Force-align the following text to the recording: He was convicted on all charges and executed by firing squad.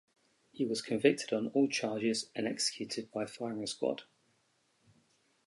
He 0.51 0.65
was 0.65 0.81
convicted 0.81 1.31
on 1.31 1.49
all 1.49 1.67
charges 1.69 2.31
and 2.35 2.47
executed 2.47 3.11
by 3.11 3.27
firing 3.27 3.67
squad. 3.67 4.01